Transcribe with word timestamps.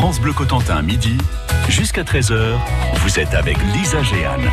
France 0.00 0.18
Bleu 0.18 0.32
Cotentin, 0.32 0.80
midi, 0.80 1.18
jusqu'à 1.68 2.04
13h, 2.04 2.56
vous 2.94 3.20
êtes 3.20 3.34
avec 3.34 3.58
Lisa 3.74 4.02
Géane. 4.02 4.50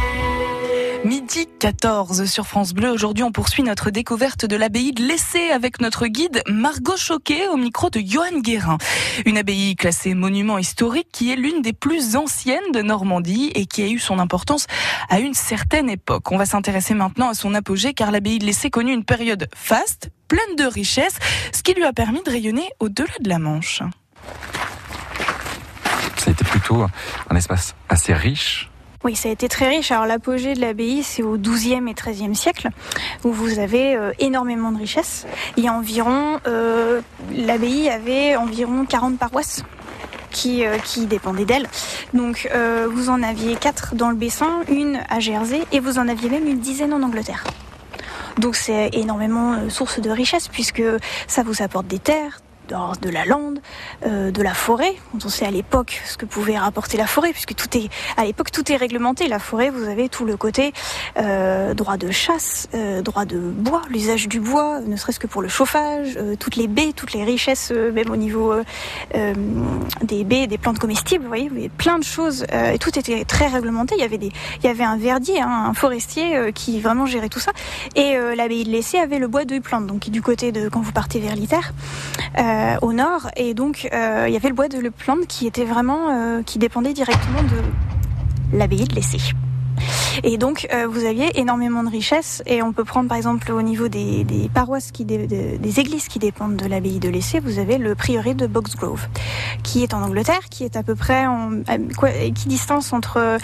Midi 1.05 1.47
14 1.59 2.25
sur 2.25 2.45
France 2.45 2.73
Bleu. 2.73 2.91
Aujourd'hui, 2.91 3.23
on 3.23 3.31
poursuit 3.31 3.63
notre 3.63 3.89
découverte 3.89 4.45
de 4.45 4.57
l'abbaye 4.57 4.91
de 4.91 5.03
Lessé 5.03 5.51
avec 5.51 5.79
notre 5.79 6.07
guide 6.07 6.43
Margot 6.49 6.97
Choquet 6.97 7.47
au 7.47 7.55
micro 7.55 7.89
de 7.89 8.01
Johan 8.05 8.41
Guérin. 8.41 8.77
Une 9.25 9.37
abbaye 9.37 9.77
classée 9.77 10.15
monument 10.15 10.57
historique 10.57 11.07
qui 11.13 11.31
est 11.31 11.37
l'une 11.37 11.61
des 11.61 11.71
plus 11.71 12.17
anciennes 12.17 12.73
de 12.73 12.81
Normandie 12.81 13.53
et 13.55 13.67
qui 13.67 13.83
a 13.83 13.87
eu 13.87 13.99
son 13.99 14.19
importance 14.19 14.67
à 15.07 15.19
une 15.19 15.33
certaine 15.33 15.89
époque. 15.89 16.29
On 16.29 16.37
va 16.37 16.45
s'intéresser 16.45 16.93
maintenant 16.93 17.29
à 17.29 17.33
son 17.33 17.53
apogée 17.53 17.93
car 17.93 18.11
l'abbaye 18.11 18.39
de 18.39 18.45
Lessé 18.45 18.69
connut 18.69 18.93
une 18.93 19.05
période 19.05 19.47
faste, 19.55 20.09
pleine 20.27 20.57
de 20.57 20.65
richesses, 20.65 21.19
ce 21.53 21.63
qui 21.63 21.73
lui 21.73 21.85
a 21.85 21.93
permis 21.93 22.21
de 22.21 22.31
rayonner 22.31 22.69
au-delà 22.81 23.13
de 23.21 23.29
la 23.29 23.39
Manche. 23.39 23.81
Ça 26.27 26.31
a 26.31 26.33
été 26.33 26.43
plutôt 26.43 26.85
un 27.29 27.35
espace 27.37 27.73
assez 27.87 28.13
riche 28.13 28.69
oui, 29.03 29.15
ça 29.15 29.29
a 29.29 29.31
été 29.31 29.47
très 29.47 29.69
riche. 29.69 29.91
Alors 29.91 30.05
l'apogée 30.05 30.53
de 30.53 30.59
l'abbaye, 30.59 31.01
c'est 31.01 31.23
au 31.23 31.37
XIIe 31.37 31.87
et 31.87 31.93
XIIIe 31.93 32.35
siècle, 32.35 32.67
où 33.23 33.31
vous 33.31 33.59
avez 33.59 33.95
euh, 33.95 34.11
énormément 34.19 34.73
de 34.73 34.79
richesses. 34.79 35.25
Il 35.55 35.63
y 35.63 35.69
a 35.69 35.73
environ, 35.73 36.41
euh, 36.45 36.99
l'abbaye 37.33 37.89
avait 37.89 38.35
environ 38.35 38.85
40 38.85 39.17
paroisses. 39.17 39.63
Qui, 40.29 40.65
euh, 40.65 40.77
qui 40.77 41.05
dépendaient 41.05 41.45
d'elle. 41.45 41.67
Donc 42.13 42.47
vous 42.91 43.09
en 43.09 43.23
aviez 43.23 43.55
quatre 43.55 43.95
dans 43.95 44.09
le 44.09 44.15
Bessin, 44.15 44.59
une 44.69 44.99
à 45.09 45.19
Jersey 45.19 45.61
et 45.71 45.79
vous 45.79 45.97
en 45.97 46.07
aviez 46.07 46.29
même 46.29 46.45
une 46.45 46.59
dizaine 46.59 46.93
en 46.93 47.01
Angleterre. 47.01 47.43
Donc 48.37 48.55
c'est 48.55 48.89
énormément 48.93 49.69
source 49.69 49.99
de 49.99 50.11
richesse 50.11 50.47
puisque 50.49 50.83
ça 51.27 51.43
vous 51.43 51.63
apporte 51.63 51.87
des 51.87 51.97
terres, 51.97 52.41
de 52.67 53.09
la 53.09 53.25
lande, 53.25 53.59
euh, 54.05 54.31
de 54.31 54.41
la 54.41 54.53
forêt. 54.53 54.95
On 55.13 55.29
sait 55.29 55.45
à 55.45 55.51
l'époque 55.51 56.01
ce 56.05 56.17
que 56.17 56.25
pouvait 56.25 56.57
rapporter 56.57 56.97
la 56.97 57.07
forêt, 57.07 57.31
puisque 57.31 57.55
tout 57.55 57.77
est 57.77 57.89
à 58.17 58.25
l'époque 58.25 58.51
tout 58.51 58.71
est 58.71 58.75
réglementé. 58.75 59.27
La 59.27 59.39
forêt, 59.39 59.69
vous 59.69 59.83
avez 59.83 60.09
tout 60.09 60.25
le 60.25 60.37
côté 60.37 60.73
euh, 61.17 61.73
droit 61.73 61.97
de 61.97 62.11
chasse, 62.11 62.67
euh, 62.73 63.01
droit 63.01 63.25
de 63.25 63.37
bois, 63.37 63.81
l'usage 63.89 64.27
du 64.27 64.39
bois, 64.39 64.81
ne 64.81 64.95
serait-ce 64.95 65.19
que 65.19 65.27
pour 65.27 65.41
le 65.41 65.47
chauffage, 65.47 66.17
toutes 66.39 66.55
les 66.55 66.67
baies, 66.67 66.93
toutes 66.95 67.13
les 67.13 67.23
richesses, 67.23 67.71
même 67.71 68.09
au 68.09 68.15
niveau 68.15 68.53
des 70.01 70.23
baies, 70.23 70.47
des 70.47 70.57
plantes 70.57 70.79
comestibles. 70.79 71.23
Vous 71.23 71.29
voyez, 71.29 71.45
y 71.45 71.57
avait 71.57 71.69
plein 71.69 71.99
de 71.99 72.03
choses 72.03 72.45
et 72.51 72.77
tout 72.77 72.97
était 72.97 73.23
très 73.25 73.47
réglementé. 73.47 73.95
Il 73.97 74.01
y 74.01 74.03
avait 74.03 74.17
il 74.17 74.65
y 74.65 74.67
avait 74.67 74.83
un 74.83 74.97
verdier, 74.97 75.41
hein, 75.41 75.65
un 75.69 75.73
forestier 75.73 76.51
qui 76.53 76.79
vraiment 76.79 77.05
gérait 77.05 77.29
tout 77.29 77.39
ça. 77.39 77.51
Et 77.95 78.17
l'abbaye 78.35 78.63
de 78.63 78.69
Lessé 78.69 78.97
avait 78.97 79.19
le 79.19 79.27
bois 79.27 79.45
de 79.45 79.59
plante, 79.59 79.87
donc 79.87 80.09
du 80.09 80.21
côté 80.21 80.51
de 80.51 80.69
quand 80.69 80.81
vous 80.81 80.91
partez 80.91 81.19
vers 81.19 81.35
l'Iter. 81.35 81.57
Euh, 82.37 82.56
au 82.81 82.93
nord. 82.93 83.29
Et 83.35 83.53
donc, 83.53 83.87
euh, 83.93 84.25
il 84.27 84.33
y 84.33 84.37
avait 84.37 84.49
le 84.49 84.55
bois 84.55 84.69
de 84.69 84.77
Le 84.77 84.91
Plante 84.91 85.27
qui 85.27 85.47
était 85.47 85.65
vraiment, 85.65 86.09
euh, 86.09 86.41
qui 86.43 86.59
dépendait 86.59 86.93
directement 86.93 87.41
de 87.43 88.57
l'abbaye 88.57 88.85
de 88.85 88.95
Lessé. 88.95 89.19
Et 90.23 90.37
donc, 90.37 90.67
euh, 90.73 90.87
vous 90.87 91.05
aviez 91.05 91.39
énormément 91.39 91.83
de 91.83 91.89
richesses. 91.89 92.41
Et 92.45 92.61
on 92.61 92.73
peut 92.73 92.83
prendre, 92.83 93.07
par 93.07 93.17
exemple, 93.17 93.51
au 93.51 93.61
niveau 93.61 93.87
des, 93.87 94.25
paroisses, 94.53 94.91
qui, 94.91 95.05
des, 95.05 95.79
églises 95.79 96.07
qui 96.07 96.19
dépendent 96.19 96.55
de 96.55 96.65
l'abbaye 96.65 96.99
de 96.99 97.09
Lessé, 97.09 97.39
vous 97.39 97.59
avez 97.59 97.77
le 97.77 97.95
prieuré 97.95 98.33
de 98.33 98.47
Boxgrove, 98.47 99.07
qui 99.63 99.83
est 99.83 99.93
en 99.93 100.01
Angleterre, 100.01 100.49
qui 100.49 100.63
est 100.63 100.75
à 100.75 100.83
peu 100.83 100.95
près 100.95 101.25
en, 101.27 101.61
qui 102.35 102.47
distance 102.47 102.93
entre 102.93 103.37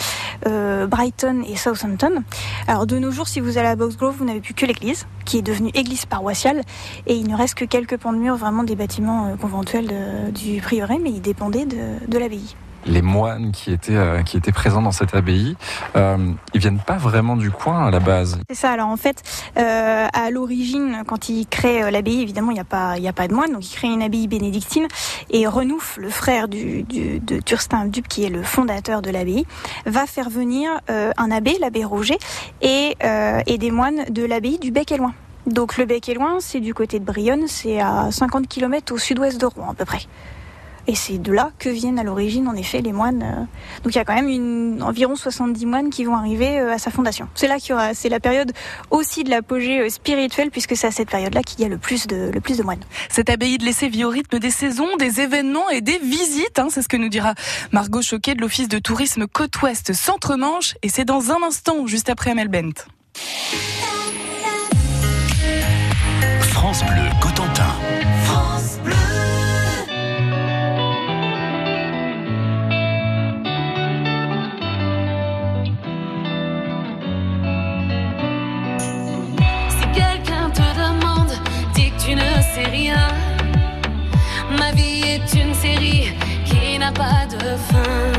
euh, 0.48 0.88
Brighton 0.88 1.44
et 1.48 1.56
Southampton. 1.56 2.24
Alors, 2.68 2.88
de 2.88 2.98
nos 2.98 3.12
jours, 3.12 3.28
si 3.28 3.40
vous 3.40 3.58
allez 3.58 3.70
à 3.70 3.76
Boxgrove, 3.76 4.16
vous 4.18 4.26
n'avez 4.26 4.42
plus 4.42 4.54
que 4.54 4.66
l'église, 4.66 5.06
qui 5.26 5.38
est 5.38 5.42
devenue 5.42 5.72
église 5.74 6.06
paroissiale. 6.06 6.62
Et 7.08 7.16
il 7.16 7.28
ne 7.28 7.36
reste 7.36 7.56
que 7.56 7.66
quelques 7.66 7.98
pans 7.98 8.14
de 8.14 8.18
mur, 8.18 8.36
vraiment 8.36 8.64
des 8.64 8.76
bâtiments 8.76 9.28
euh, 9.28 9.36
conventuels 9.36 10.32
du 10.34 10.62
prieuré, 10.62 11.00
mais 11.00 11.10
ils 11.10 11.22
dépendaient 11.22 11.66
de 11.66 12.18
l'abbaye 12.18 12.56
les 12.86 13.02
moines 13.02 13.52
qui 13.52 13.72
étaient 13.72 13.96
euh, 13.96 14.24
qui 14.24 14.38
étaient 14.38 14.52
présents 14.52 14.82
dans 14.82 14.92
cette 14.92 15.16
abbaye, 15.16 15.56
euh, 15.96 16.32
ils 16.54 16.60
viennent 16.60 16.80
pas 16.80 16.98
vraiment 16.98 17.36
du 17.36 17.52
coin 17.52 17.88
à 17.88 17.92
la 17.92 18.00
base. 18.00 18.40
C'est 18.50 18.56
ça. 18.56 18.72
Alors 18.72 18.88
en 18.88 18.98
fait, 18.98 19.22
euh, 19.58 20.08
à 20.12 20.30
l'origine, 20.32 21.04
quand 21.08 21.30
ils 21.30 21.48
créent 21.48 21.84
euh, 21.84 21.92
l'abbaye, 21.92 22.22
évidemment, 22.22 22.52
il 22.52 22.56
n'y 22.56 22.60
a 22.60 22.66
pas 22.66 22.94
a 22.94 23.14
pas 23.14 23.28
de 23.28 23.34
moines, 23.34 23.54
donc 23.54 23.70
ils 23.70 23.76
créent 23.76 23.94
une 23.94 24.02
abbaye 24.02 24.28
bénédictine 24.28 24.88
et 25.30 25.48
Renouf, 25.48 25.98
le 25.98 26.10
frère 26.10 26.48
du, 26.48 26.84
du 26.84 27.20
de 27.20 27.40
Turstin 27.40 27.86
Dup, 27.86 28.08
qui 28.08 28.24
est 28.24 28.30
le 28.30 28.44
fondateur 28.44 29.02
de 29.02 29.10
l'abbaye, 29.10 29.46
va 29.86 30.06
faire 30.06 30.30
venir 30.30 30.70
un 30.90 31.32
abbé, 31.32 31.58
l'abbé 31.60 31.84
Roger, 31.86 32.18
et 32.62 32.96
et 33.46 33.58
des 33.58 33.72
moines 33.72 34.06
de 34.10 34.26
l'abbaye 34.26 34.60
du 34.60 34.72
Bec 34.72 34.92
et 34.92 34.98
Loin. 34.98 35.14
Donc 35.46 35.78
le 35.78 35.86
Bec 35.86 36.08
et 36.10 36.14
Loin, 36.14 36.38
c'est 36.40 36.60
du 36.60 36.74
côté 36.74 37.00
de 37.00 37.06
Brionne, 37.06 37.48
c'est 37.48 37.80
à 37.80 38.12
50 38.12 38.48
km 38.48 38.94
au 38.94 38.98
sud-ouest 38.98 39.40
de 39.40 39.46
Rouen 39.46 39.72
à 39.72 39.74
peu 39.74 39.86
près. 39.86 40.02
Et 40.86 40.96
c'est 40.96 41.18
de 41.18 41.32
là 41.32 41.52
que 41.60 41.70
viennent 41.70 41.98
à 41.98 42.04
l'origine, 42.04 42.48
en 42.48 42.56
effet, 42.56 42.82
les 42.82 42.92
moines. 42.92 43.24
Euh. 43.24 43.82
Donc 43.84 43.94
il 43.94 43.96
y 43.96 44.00
a 44.00 44.06
quand 44.06 44.16
même 44.16 44.28
une, 44.28 44.84
environ 44.84 45.16
70 45.16 45.66
moines 45.66 45.90
qui 45.90 46.04
vont 46.04 46.16
arriver 46.16 46.60
euh, 46.60 46.74
à 46.74 46.78
sa 46.78 46.92
fondation. 46.92 47.30
C'est 47.36 47.48
là 47.48 47.58
qu'il 47.58 47.72
y 47.72 47.74
aura, 47.74 47.94
c'est 47.94 48.10
la 48.10 48.20
période 48.20 48.52
aussi 48.92 49.24
de 49.24 49.30
l'apogée 49.30 49.80
euh, 49.80 49.90
spirituelle, 49.90 50.52
puisque 50.52 50.76
c'est 50.76 50.88
à 50.88 50.92
cette 50.92 51.10
période-là 51.10 51.42
qu'il 51.42 51.62
y 51.62 51.66
a 51.66 51.70
le 51.70 51.78
plus 51.78 52.06
de, 52.08 52.30
le 52.34 52.42
plus 52.42 52.58
de 52.58 52.64
moines. 52.64 52.84
Cette 53.10 53.30
abbaye 53.30 53.58
de 53.58 53.64
l'Essai 53.64 53.88
vit 53.88 54.04
au 54.04 54.10
rythme 54.10 54.40
des 54.40 54.52
saisons, 54.52 54.98
des 54.98 55.22
événements 55.22 55.70
et 55.70 55.80
des 55.80 56.00
visites. 56.00 56.60
Hein, 56.60 56.68
c'est 56.70 56.82
ce 56.82 56.90
que 56.90 56.98
nous 56.98 57.10
dira 57.10 57.34
Margot 57.72 58.02
Choquet 58.02 58.36
de 58.36 58.42
l'Office 58.42 58.68
de 58.68 58.80
tourisme 58.80 59.26
Côte-Ouest 59.28 59.94
Centre-Manche. 59.94 60.76
Et 60.82 60.90
c'est 60.90 61.06
dans 61.06 61.32
un 61.32 61.44
instant, 61.44 61.88
juste 61.88 62.10
après 62.10 62.32
Amel 62.32 62.50
Bent. 62.50 62.86
France 66.42 66.84
Bleu 66.86 67.13
n'a 86.84 86.92
pas 86.92 87.26
de 87.26 87.56
fin. 87.56 88.13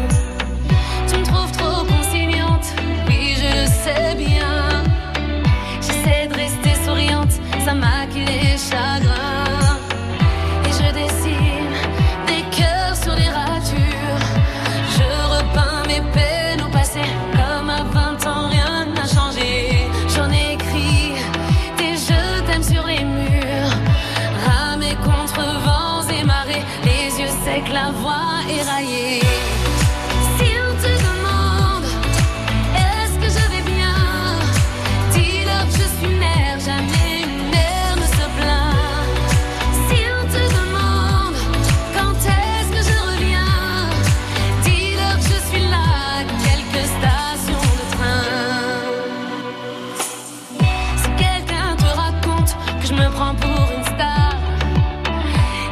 prends 53.15 53.35
pour 53.35 53.67
une 53.77 53.85
star. 53.85 54.35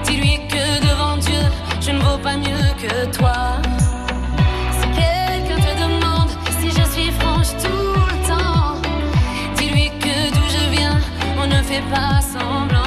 Dis-lui 0.05 0.39
que 0.49 0.65
devant 0.89 1.17
Dieu, 1.17 1.45
je 1.81 1.91
ne 1.91 1.99
vaux 1.99 2.19
pas 2.19 2.37
mieux 2.37 2.67
que 2.83 2.95
toi. 3.17 3.39
Si 4.79 4.87
quelqu'un 5.01 5.61
te 5.67 5.73
demande 5.85 6.31
si 6.61 6.69
je 6.79 6.85
suis 6.95 7.11
franche 7.21 7.53
tout 7.65 7.95
le 8.13 8.19
temps, 8.29 8.81
dis-lui 9.57 9.91
que 10.05 10.17
d'où 10.35 10.47
je 10.57 10.65
viens, 10.77 10.99
on 11.43 11.47
ne 11.47 11.61
fait 11.63 11.85
pas 11.93 12.21
semblant. 12.21 12.82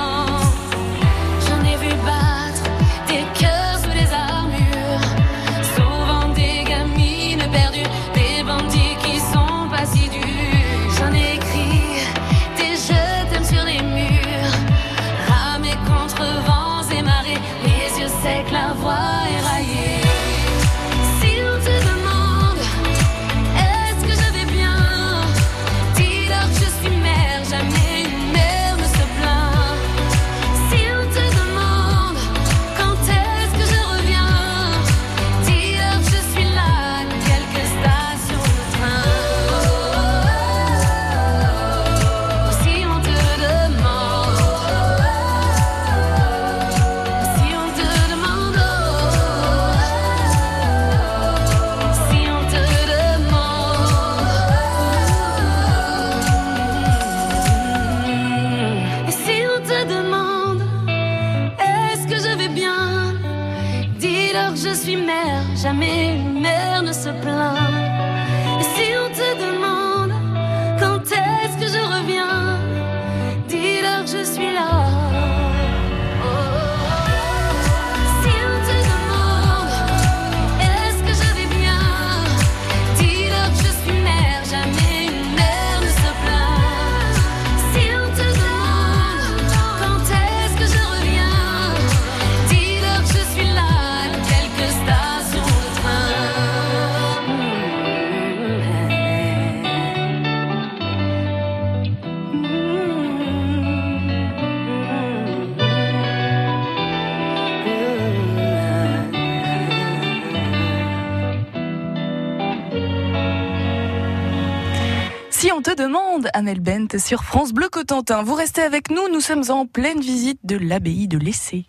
Te 115.66 115.76
demande, 115.76 116.28
Amel 116.36 116.60
Bent 116.60 117.00
sur 117.00 117.24
France 117.24 117.52
Bleu 117.52 117.70
Cotentin, 117.70 118.22
vous 118.22 118.36
restez 118.36 118.62
avec 118.62 118.92
nous, 118.92 119.10
nous 119.12 119.20
sommes 119.20 119.50
en 119.50 119.66
pleine 119.66 120.00
visite 120.00 120.38
de 120.44 120.58
l'abbaye 120.58 121.08
de 121.08 121.18
l'Essai. 121.18 121.66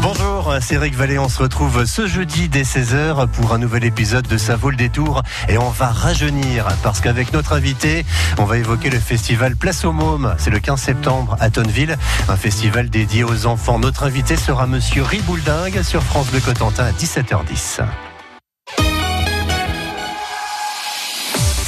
Bonjour, 0.00 0.54
c'est 0.62 0.76
Eric 0.76 0.94
Vallée. 0.94 1.18
On 1.18 1.28
se 1.28 1.42
retrouve 1.42 1.84
ce 1.84 2.06
jeudi 2.06 2.48
dès 2.48 2.62
16h 2.62 3.28
pour 3.28 3.52
un 3.52 3.58
nouvel 3.58 3.84
épisode 3.84 4.26
de 4.26 4.38
Ça 4.38 4.56
vaut 4.56 4.70
le 4.70 4.76
détour. 4.76 5.22
Et 5.50 5.58
on 5.58 5.68
va 5.68 5.88
rajeunir 5.88 6.66
parce 6.82 7.02
qu'avec 7.02 7.34
notre 7.34 7.52
invité, 7.52 8.06
on 8.38 8.44
va 8.44 8.56
évoquer 8.56 8.88
le 8.88 8.98
festival 8.98 9.56
Place 9.56 9.84
aux 9.84 9.92
Mômes. 9.92 10.34
C'est 10.38 10.50
le 10.50 10.60
15 10.60 10.80
septembre 10.80 11.36
à 11.40 11.50
Tonneville, 11.50 11.98
un 12.30 12.36
festival 12.36 12.88
dédié 12.88 13.22
aux 13.22 13.44
enfants. 13.44 13.78
Notre 13.78 14.04
invité 14.04 14.36
sera 14.36 14.66
monsieur 14.66 15.02
Ribouldingue 15.02 15.82
sur 15.82 16.02
France 16.02 16.30
Bleu 16.30 16.40
Cotentin 16.40 16.84
à 16.84 16.92
17h10. 16.92 17.82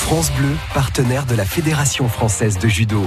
France 0.06 0.30
Bleu, 0.30 0.56
partenaire 0.72 1.26
de 1.26 1.34
la 1.34 1.44
Fédération 1.44 2.08
française 2.08 2.60
de 2.60 2.68
judo. 2.68 3.04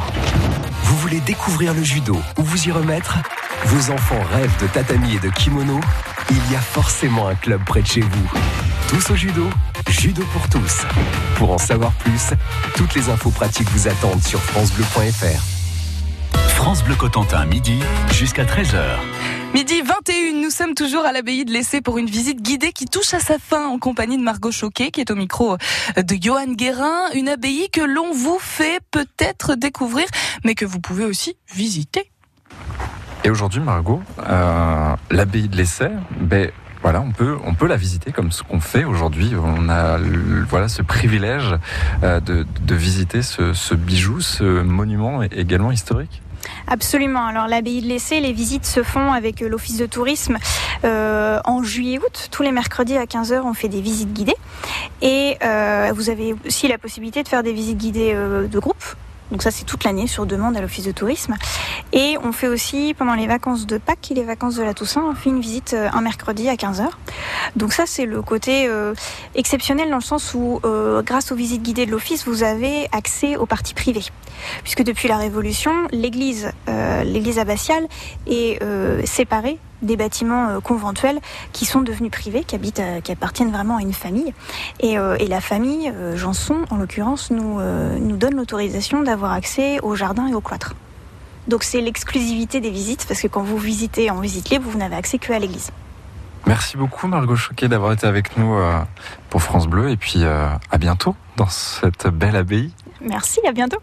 Vous 0.83 0.97
voulez 0.97 1.21
découvrir 1.21 1.73
le 1.73 1.81
judo 1.81 2.17
ou 2.37 2.43
vous 2.43 2.67
y 2.67 2.73
remettre? 2.73 3.19
Vos 3.67 3.93
enfants 3.93 4.21
rêvent 4.33 4.61
de 4.61 4.67
tatami 4.67 5.15
et 5.15 5.19
de 5.19 5.29
kimono? 5.29 5.79
Il 6.29 6.51
y 6.51 6.57
a 6.57 6.59
forcément 6.59 7.29
un 7.29 7.35
club 7.35 7.63
près 7.63 7.83
de 7.83 7.87
chez 7.87 8.01
vous. 8.01 8.31
Tous 8.89 9.11
au 9.11 9.15
judo, 9.15 9.49
judo 9.87 10.23
pour 10.33 10.49
tous. 10.49 10.81
Pour 11.37 11.53
en 11.53 11.57
savoir 11.57 11.93
plus, 11.93 12.33
toutes 12.75 12.93
les 12.95 13.07
infos 13.07 13.31
pratiques 13.31 13.69
vous 13.69 13.87
attendent 13.87 14.21
sur 14.21 14.41
francebleu.fr. 14.41 16.37
France 16.49 16.83
Bleu 16.83 16.95
Cotentin, 16.95 17.45
midi 17.45 17.79
jusqu'à 18.11 18.43
13h. 18.43 18.83
Midi 19.53 19.81
21, 19.81 20.41
nous 20.43 20.51
sommes 20.51 20.75
toujours 20.75 21.05
à 21.05 21.11
l'abbaye 21.11 21.43
de 21.43 21.51
l'Essai 21.51 21.81
pour 21.81 21.97
une 21.97 22.05
visite 22.05 22.41
guidée 22.41 22.71
qui 22.71 22.85
touche 22.85 23.15
à 23.15 23.19
sa 23.19 23.39
fin 23.39 23.67
en 23.67 23.79
compagnie 23.79 24.15
de 24.17 24.21
Margot 24.21 24.51
Choquet 24.51 24.91
qui 24.91 25.01
est 25.01 25.09
au 25.09 25.15
micro 25.15 25.57
de 25.97 26.15
Johan 26.21 26.53
Guérin, 26.53 27.09
une 27.15 27.27
abbaye 27.27 27.69
que 27.71 27.81
l'on 27.81 28.13
vous 28.13 28.37
fait 28.39 28.79
peut-être 28.91 29.55
découvrir 29.55 30.05
mais 30.45 30.53
que 30.53 30.65
vous 30.65 30.79
pouvez 30.79 31.03
aussi 31.03 31.35
visiter. 31.51 32.11
Et 33.23 33.31
aujourd'hui, 33.31 33.59
Margot, 33.59 34.01
euh, 34.19 34.95
l'abbaye 35.09 35.49
de 35.49 35.57
l'Essai, 35.57 35.91
ben, 36.19 36.51
voilà, 36.83 37.01
on 37.01 37.11
peut, 37.11 37.37
on 37.43 37.55
peut 37.55 37.67
la 37.67 37.75
visiter 37.75 38.11
comme 38.11 38.31
ce 38.31 38.43
qu'on 38.43 38.61
fait 38.61 38.85
aujourd'hui. 38.85 39.33
On 39.35 39.67
a 39.67 39.97
voilà, 40.47 40.69
ce 40.69 40.83
privilège 40.83 41.55
euh, 42.03 42.19
de, 42.19 42.45
de 42.61 42.75
visiter 42.75 43.23
ce, 43.23 43.53
ce 43.53 43.73
bijou, 43.73 44.21
ce 44.21 44.61
monument 44.61 45.23
également 45.23 45.71
historique. 45.71 46.21
Absolument. 46.67 47.25
Alors 47.25 47.47
l'abbaye 47.47 47.81
de 47.81 47.87
l'Essai, 47.87 48.19
les 48.19 48.33
visites 48.33 48.65
se 48.65 48.83
font 48.83 49.11
avec 49.11 49.41
euh, 49.41 49.49
l'office 49.49 49.77
de 49.77 49.85
tourisme 49.85 50.37
euh, 50.83 51.39
en 51.45 51.63
juillet-août. 51.63 52.29
Tous 52.31 52.43
les 52.43 52.51
mercredis 52.51 52.97
à 52.97 53.05
15h, 53.05 53.41
on 53.43 53.53
fait 53.53 53.67
des 53.67 53.81
visites 53.81 54.13
guidées. 54.13 54.35
Et 55.01 55.37
euh, 55.43 55.91
vous 55.95 56.09
avez 56.09 56.35
aussi 56.45 56.67
la 56.67 56.77
possibilité 56.77 57.23
de 57.23 57.27
faire 57.27 57.43
des 57.43 57.53
visites 57.53 57.77
guidées 57.77 58.13
de 58.13 58.59
groupe. 58.59 58.83
Donc 59.31 59.43
ça, 59.43 59.51
c'est 59.51 59.65
toute 59.65 59.83
l'année 59.83 60.07
sur 60.07 60.25
demande 60.25 60.57
à 60.57 60.61
l'office 60.61 60.85
de 60.85 60.91
tourisme. 60.91 61.35
Et 61.93 62.17
on 62.23 62.31
fait 62.31 62.47
aussi, 62.47 62.93
pendant 62.97 63.13
les 63.13 63.27
vacances 63.27 63.65
de 63.65 63.77
Pâques 63.77 64.11
et 64.11 64.13
les 64.13 64.23
vacances 64.23 64.55
de 64.55 64.63
la 64.63 64.73
Toussaint, 64.73 65.03
on 65.03 65.15
fait 65.15 65.29
une 65.29 65.39
visite 65.39 65.73
euh, 65.73 65.89
un 65.93 66.01
mercredi 66.01 66.49
à 66.49 66.55
15h. 66.55 66.87
Donc 67.55 67.73
ça, 67.73 67.85
c'est 67.85 68.05
le 68.05 68.21
côté 68.21 68.67
euh, 68.67 68.93
exceptionnel 69.35 69.89
dans 69.89 69.97
le 69.97 70.01
sens 70.01 70.33
où, 70.33 70.59
euh, 70.65 71.01
grâce 71.01 71.31
aux 71.31 71.35
visites 71.35 71.61
guidées 71.61 71.85
de 71.85 71.91
l'office, 71.91 72.27
vous 72.27 72.43
avez 72.43 72.87
accès 72.91 73.35
aux 73.35 73.45
parties 73.45 73.73
privées. 73.73 74.05
Puisque 74.63 74.83
depuis 74.83 75.07
la 75.07 75.17
Révolution, 75.17 75.71
l'église, 75.91 76.51
l'église 77.03 77.39
abbatiale 77.39 77.87
est 78.25 78.59
séparée 79.05 79.59
des 79.81 79.95
bâtiments 79.95 80.49
euh, 80.49 80.59
conventuels 80.59 81.19
qui 81.53 81.65
sont 81.65 81.81
devenus 81.81 82.11
privés, 82.11 82.43
qui 82.43 82.55
habitent, 82.55 82.79
euh, 82.79 83.01
qui 83.01 83.11
appartiennent 83.11 83.51
vraiment 83.51 83.77
à 83.77 83.81
une 83.81 83.93
famille. 83.93 84.33
Et, 84.79 84.97
euh, 84.97 85.15
et 85.19 85.27
la 85.27 85.41
famille 85.41 85.91
Janson, 86.15 86.57
en 86.69 86.77
l'occurrence, 86.77 87.31
nous, 87.31 87.59
nous 87.61 88.17
donne 88.17 88.35
l'autorisation 88.35 89.01
d'avoir 89.01 89.31
accès 89.31 89.79
au 89.81 89.95
jardin 89.95 90.27
et 90.27 90.33
au 90.33 90.41
cloître. 90.41 90.75
Donc 91.47 91.63
c'est 91.63 91.81
l'exclusivité 91.81 92.59
des 92.59 92.69
visites, 92.69 93.05
parce 93.07 93.21
que 93.21 93.27
quand 93.27 93.41
vous 93.41 93.57
visitez 93.57 94.11
en 94.11 94.19
visite 94.19 94.49
libre, 94.49 94.65
vous 94.69 94.77
n'avez 94.77 94.95
accès 94.95 95.17
que 95.17 95.33
à 95.33 95.39
l'église. 95.39 95.71
Merci 96.45 96.77
beaucoup, 96.77 97.07
Margot 97.07 97.35
Choquet, 97.35 97.67
d'avoir 97.67 97.91
été 97.91 98.07
avec 98.07 98.37
nous 98.37 98.55
pour 99.29 99.41
France 99.41 99.67
Bleu. 99.67 99.89
Et 99.89 99.97
puis, 99.97 100.23
à 100.23 100.77
bientôt 100.77 101.15
dans 101.37 101.49
cette 101.49 102.07
belle 102.07 102.35
abbaye. 102.35 102.71
Merci, 103.01 103.39
à 103.47 103.51
bientôt. 103.51 103.79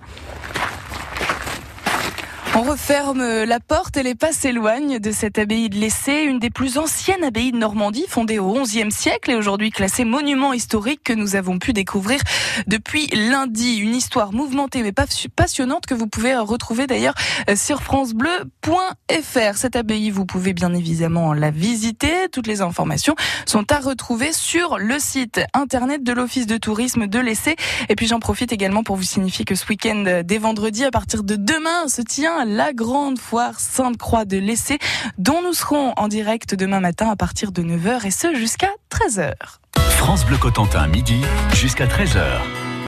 On 2.59 2.63
referme 2.63 3.23
la 3.45 3.61
porte 3.61 3.99
et 3.99 4.03
les 4.03 4.15
pas 4.15 4.33
s'éloignent 4.33 4.99
de 4.99 5.11
cette 5.13 5.39
abbaye 5.39 5.69
de 5.69 5.77
l'Essai, 5.77 6.25
une 6.25 6.39
des 6.39 6.49
plus 6.49 6.79
anciennes 6.79 7.23
abbayes 7.23 7.53
de 7.53 7.59
Normandie, 7.59 8.07
fondée 8.09 8.39
au 8.39 8.51
XIe 8.63 8.91
siècle 8.91 9.31
et 9.31 9.35
aujourd'hui 9.35 9.71
classée 9.71 10.07
monument 10.07 10.55
historique 10.55 11.03
que 11.05 11.13
nous 11.13 11.37
avons 11.37 11.59
pu 11.59 11.75
découvrir 11.75 12.19
depuis 12.67 13.09
lundi. 13.09 13.77
Une 13.77 13.95
histoire 13.95 14.33
mouvementée 14.33 14.83
mais 14.83 14.93
pas- 14.93 15.05
passionnante 15.37 15.85
que 15.85 15.93
vous 15.93 16.07
pouvez 16.07 16.35
retrouver 16.35 16.87
d'ailleurs 16.87 17.13
sur 17.55 17.83
francebleu.fr. 17.83 19.57
Cette 19.57 19.77
abbaye, 19.77 20.09
vous 20.09 20.25
pouvez 20.25 20.55
bien 20.55 20.73
évidemment 20.73 21.35
la 21.35 21.51
visiter. 21.51 22.31
Toutes 22.33 22.47
les 22.47 22.63
informations 22.63 23.17
sont 23.45 23.71
à 23.71 23.81
retrouver 23.81 24.33
sur 24.33 24.79
le 24.79 24.99
site 24.99 25.43
internet 25.53 26.03
de 26.03 26.13
l'Office 26.15 26.47
de 26.47 26.57
tourisme 26.57 27.07
de 27.07 27.19
l'Essai. 27.19 27.57
Et 27.91 27.97
puis 27.97 28.07
j'en 28.07 28.19
profite 28.19 28.51
également 28.51 28.83
pour 28.83 28.97
vous 28.97 29.03
signifier 29.03 29.45
que 29.45 29.55
ce 29.55 29.67
week-end, 29.69 30.23
dès 30.25 30.39
vendredi, 30.39 30.87
à 30.87 30.91
partir 30.91 31.23
de 31.23 31.37
demain, 31.37 31.89
se 31.89 32.01
tient 32.01 32.46
la 32.47 32.73
grande 32.73 33.19
foire 33.19 33.59
Sainte-Croix 33.59 34.25
de 34.25 34.39
l'Essai, 34.39 34.79
dont 35.19 35.43
nous 35.43 35.53
serons 35.53 35.93
en 35.97 36.09
direct 36.09 36.55
demain 36.55 36.81
matin 36.81 37.11
à 37.11 37.17
partir 37.17 37.53
de 37.53 37.63
9h 37.63 38.07
et 38.07 38.11
ce 38.11 38.35
jusqu'à 38.35 38.71
13h. 38.91 39.33
France 39.77 40.25
Bleu 40.25 40.37
Cotentin, 40.37 40.87
midi 40.87 41.21
jusqu'à 41.53 41.87
13h. 41.87 42.66